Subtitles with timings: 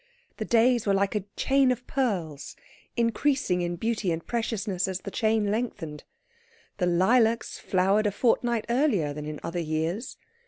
[0.37, 2.55] The days were like a chain of pearls,
[2.97, 6.05] increasing in beauty and preciousness as the chain lengthened.
[6.79, 10.17] The lilacs flowered a fortnight earlier than in other years.